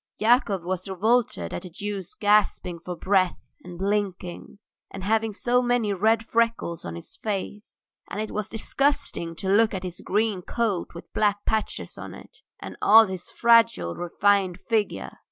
Yakov 0.17 0.63
was 0.63 0.89
revolted 0.89 1.53
at 1.53 1.61
the 1.61 1.69
Jew's 1.69 2.15
gasping 2.15 2.79
for 2.79 2.95
breath 2.95 3.37
and 3.63 3.77
blinking, 3.77 4.57
and 4.89 5.03
having 5.03 5.31
so 5.31 5.61
many 5.61 5.93
red 5.93 6.25
freckles 6.25 6.83
on 6.83 6.95
his 6.95 7.17
face. 7.17 7.85
And 8.09 8.19
it 8.19 8.31
was 8.31 8.49
disgusting 8.49 9.35
to 9.35 9.47
look 9.47 9.75
at 9.75 9.83
his 9.83 10.01
green 10.03 10.41
coat 10.41 10.95
with 10.95 11.13
black 11.13 11.45
patches 11.45 11.99
on 11.99 12.15
it, 12.15 12.39
and 12.59 12.77
all 12.81 13.05
his 13.05 13.31
fragile, 13.31 13.93
refined 13.95 14.57
figure. 14.67 15.19